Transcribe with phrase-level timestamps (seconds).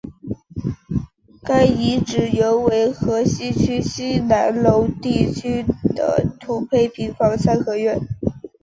[1.43, 5.63] 该遗址原为河西区西南楼地区
[5.95, 7.99] 的土坯平房的三合院。